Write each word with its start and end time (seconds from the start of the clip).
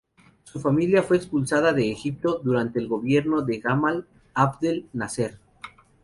Su 0.45 0.59
familia 0.59 1.03
fue 1.03 1.17
expulsada 1.17 1.73
de 1.73 1.91
Egipto 1.91 2.41
durante 2.43 2.79
el 2.79 2.87
gobierno 2.87 3.43
de 3.43 3.59
Gamal 3.59 4.07
Abdel 4.33 4.89
Nasser. 4.93 5.37